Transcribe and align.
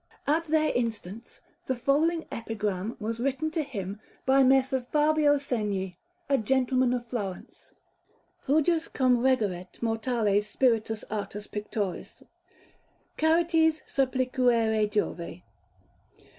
At 0.25 0.45
their 0.45 0.69
instance 0.73 1.41
the 1.67 1.75
following 1.75 2.25
epigram 2.31 2.97
was 2.99 3.19
written 3.19 3.51
to 3.51 3.61
him 3.61 3.99
by 4.25 4.41
Messer 4.41 4.81
Fabio 4.81 5.35
Segni, 5.35 5.97
a 6.27 6.39
gentleman 6.39 6.91
of 6.91 7.05
Florence: 7.05 7.75
Hujus 8.47 8.87
cum 8.87 9.19
regeret 9.19 9.73
mortales 9.79 10.45
spiritus 10.47 11.03
artus 11.11 11.45
Pictoris, 11.47 12.23
Charites 13.15 13.83
supplicuere 13.85 14.89
Jovi. 14.89 15.43